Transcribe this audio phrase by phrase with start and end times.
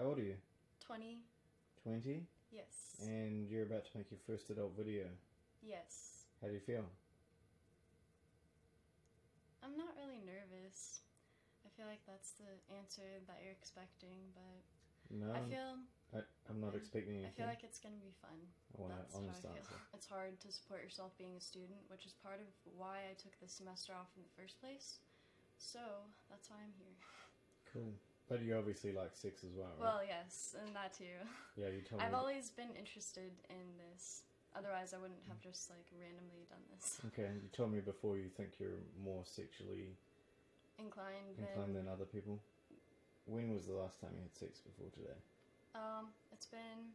[0.00, 0.40] How old are you?
[0.80, 1.20] 20.
[1.84, 2.24] 20?
[2.48, 2.96] Yes.
[3.04, 5.04] And you're about to make your first adult video.
[5.60, 6.24] Yes.
[6.40, 6.88] How do you feel?
[9.60, 11.04] I'm not really nervous.
[11.60, 14.64] I feel like that's the answer that you're expecting, but
[15.12, 15.84] No, I feel
[16.16, 17.36] I, I'm not expecting anything.
[17.36, 18.40] I feel like it's gonna be fun.
[18.72, 19.84] I want That's an how I feel.
[19.92, 23.36] It's hard to support yourself being a student, which is part of why I took
[23.36, 25.04] the semester off in the first place.
[25.60, 26.96] So that's why I'm here.
[27.68, 27.92] Cool.
[28.30, 29.82] But you obviously like sex as well, right?
[29.82, 31.18] Well, yes, and that too.
[31.58, 32.06] yeah, you told me.
[32.06, 32.22] I've me.
[32.22, 34.22] always been interested in this.
[34.54, 37.02] Otherwise, I wouldn't have just like randomly done this.
[37.10, 39.98] Okay, you told me before you think you're more sexually
[40.78, 42.38] Inclined, inclined than than other people.
[43.26, 45.18] When was the last time you had sex before today?
[45.74, 46.94] Um, it's been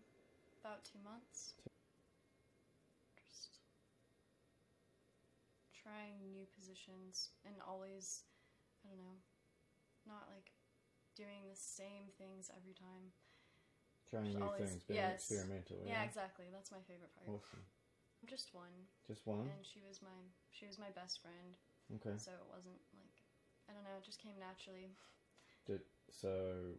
[0.64, 1.60] about two months.
[3.28, 3.60] Just
[5.76, 8.24] trying new positions and always,
[8.84, 9.20] I don't know,
[10.08, 10.52] not like
[11.16, 13.12] doing the same things every time.
[14.10, 15.26] Trying new always- things, being yes.
[15.32, 15.82] experimental.
[15.88, 16.46] Yeah, exactly.
[16.52, 17.28] That's my favorite part.
[17.28, 17.66] Awesome.
[18.30, 19.50] Just one, Just one?
[19.50, 20.18] and she was my
[20.50, 21.54] she was my best friend,
[22.00, 22.18] Okay.
[22.18, 23.22] so it wasn't like
[23.70, 23.98] I don't know.
[23.98, 24.96] It just came naturally.
[25.66, 26.74] Did so?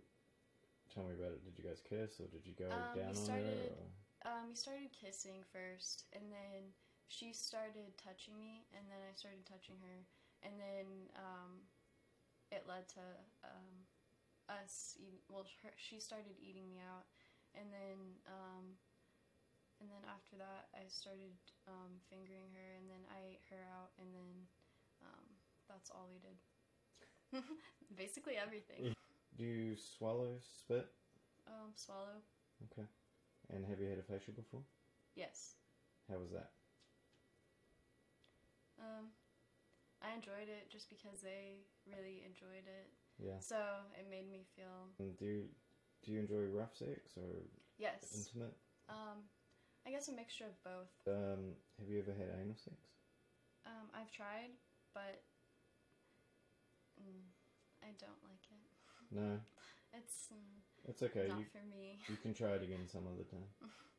[0.94, 1.44] Tell me about it.
[1.44, 3.74] Did you guys kiss, or did you go Um, down on started- her?
[3.74, 4.32] Or?
[4.32, 6.74] Um, we started kissing first, and then
[7.06, 10.06] she started touching me, and then I started touching her,
[10.42, 11.68] and then um,
[12.50, 13.02] it led to
[13.44, 13.86] um,
[14.48, 14.96] us.
[14.98, 17.06] Eat, well, her, she started eating me out,
[17.54, 18.76] and then um,
[19.80, 21.36] and then after that, I started
[21.68, 24.34] um, fingering her, and then I ate her out, and then
[25.04, 25.26] um,
[25.68, 26.38] that's all we did.
[27.96, 28.94] Basically everything.
[29.36, 30.88] Do you swallow spit?
[31.46, 32.24] Um, swallow.
[32.72, 32.88] Okay.
[33.52, 34.64] And have you had a facial before?
[35.14, 35.54] Yes.
[36.10, 36.50] How was that?
[38.80, 39.12] Um,
[40.02, 42.88] I enjoyed it just because they really enjoyed it.
[43.22, 43.38] Yeah.
[43.40, 43.56] So
[43.98, 45.42] it made me feel And do you,
[46.04, 47.42] do you enjoy rough sex or
[47.78, 48.02] yes.
[48.14, 48.54] intimate?
[48.88, 49.24] Um,
[49.86, 50.90] I guess a mixture of both.
[51.06, 52.76] Um, have you ever had anal sex?
[53.66, 54.54] Um, I've tried,
[54.94, 55.22] but
[57.00, 57.22] mm,
[57.82, 58.66] I don't like it.
[59.14, 59.38] No.
[59.96, 61.26] It's mm, It's okay.
[61.28, 61.98] not You for me.
[62.10, 63.48] you can try it again some other time.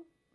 [0.00, 0.29] Tchau!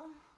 [0.00, 0.37] Oh.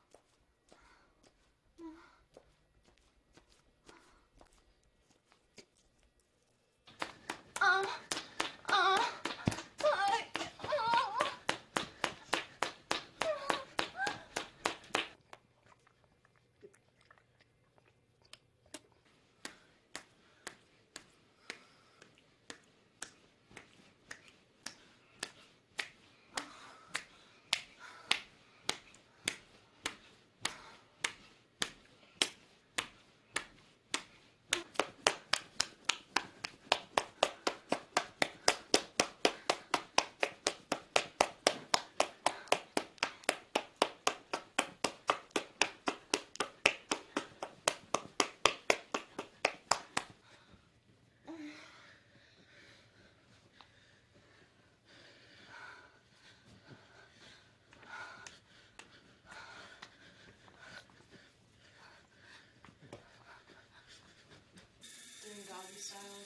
[65.91, 66.23] Style.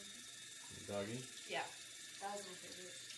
[0.89, 1.19] Doggy.
[1.49, 1.65] Yeah,